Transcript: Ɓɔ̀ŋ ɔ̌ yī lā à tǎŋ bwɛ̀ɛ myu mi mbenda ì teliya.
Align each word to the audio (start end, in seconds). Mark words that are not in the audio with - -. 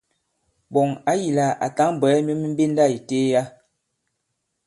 Ɓɔ̀ŋ 0.73 0.89
ɔ̌ 1.09 1.13
yī 1.21 1.29
lā 1.37 1.47
à 1.65 1.67
tǎŋ 1.77 1.89
bwɛ̀ɛ 1.99 2.17
myu 2.25 2.35
mi 2.41 2.47
mbenda 2.53 2.83
ì 2.95 2.97
teliya. 3.07 3.43